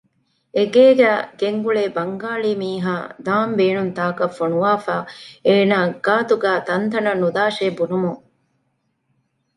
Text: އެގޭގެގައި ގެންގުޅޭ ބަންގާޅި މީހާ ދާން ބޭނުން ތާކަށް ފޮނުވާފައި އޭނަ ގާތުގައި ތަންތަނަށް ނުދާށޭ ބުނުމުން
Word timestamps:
އެގޭގެގައި 0.55 1.23
ގެންގުޅޭ 1.39 1.83
ބަންގާޅި 1.95 2.51
މީހާ 2.61 2.95
ދާން 3.25 3.53
ބޭނުން 3.59 3.91
ތާކަށް 3.97 4.35
ފޮނުވާފައި 4.37 5.05
އޭނަ 5.47 5.77
ގާތުގައި 6.05 6.61
ތަންތަނަށް 6.67 7.21
ނުދާށޭ 7.23 7.65
ބުނުމުން 7.77 8.21